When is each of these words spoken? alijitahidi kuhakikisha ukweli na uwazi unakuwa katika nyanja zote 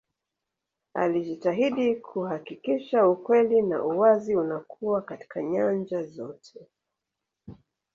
alijitahidi 0.93 1.95
kuhakikisha 1.95 3.07
ukweli 3.07 3.61
na 3.61 3.83
uwazi 3.83 4.35
unakuwa 4.35 5.01
katika 5.01 5.43
nyanja 5.43 6.03
zote 6.03 6.67